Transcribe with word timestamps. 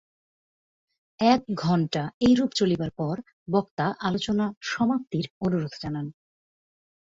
এক 1.19 1.41
ঘণ্টা 1.55 2.03
এইরূপ 2.19 2.51
চলিবার 2.55 2.91
পর 2.91 3.15
বক্তা 3.51 3.85
আলোচনা 3.99 4.45
সমাপ্তির 4.61 5.25
অনুরোধ 5.39 5.73
জানান। 5.81 6.05